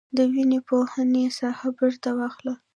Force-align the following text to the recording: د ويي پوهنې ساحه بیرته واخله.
د 0.17 0.17
ويي 0.31 0.59
پوهنې 0.67 1.25
ساحه 1.37 1.69
بیرته 1.77 2.09
واخله. 2.17 2.53